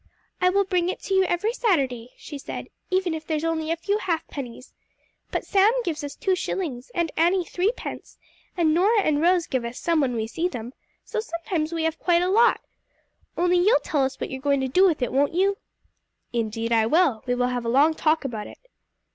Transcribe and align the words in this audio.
"I 0.41 0.49
will 0.49 0.63
bring 0.65 0.89
it 0.89 0.99
to 1.01 1.13
you 1.13 1.25
every 1.25 1.53
Saturday," 1.53 2.13
she 2.17 2.39
said, 2.39 2.69
"even 2.89 3.13
if 3.13 3.27
there's 3.27 3.43
only 3.43 3.69
a 3.69 3.75
few 3.75 3.99
half 3.99 4.25
pennies. 4.25 4.73
But 5.29 5.45
Sam 5.45 5.71
gives 5.83 6.03
us 6.03 6.15
two 6.15 6.33
shillings, 6.35 6.89
and 6.95 7.11
Annie 7.15 7.45
threepence, 7.45 8.17
and 8.57 8.73
Norah 8.73 9.01
and 9.03 9.21
Rose 9.21 9.45
give 9.45 9.63
us 9.63 9.77
some 9.77 10.01
when 10.01 10.15
we 10.15 10.25
see 10.25 10.47
them, 10.47 10.73
so 11.05 11.19
sometimes 11.19 11.71
we 11.71 11.83
have 11.83 11.99
quite 11.99 12.23
a 12.23 12.31
lot. 12.31 12.61
Only 13.37 13.59
you'll 13.59 13.79
tell 13.81 14.03
us 14.03 14.19
what 14.19 14.31
you're 14.31 14.41
going 14.41 14.61
to 14.61 14.67
do 14.67 14.87
with 14.87 15.03
it, 15.03 15.11
won't 15.13 15.35
you?" 15.35 15.59
"Indeed, 16.33 16.71
I 16.71 16.87
will. 16.87 17.21
We 17.27 17.35
will 17.35 17.49
have 17.49 17.63
a 17.63 17.69
long 17.69 17.93
talk 17.93 18.25
about 18.25 18.47
it." 18.47 18.57